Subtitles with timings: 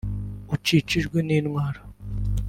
[0.55, 1.81] ukikijwe n’intwaro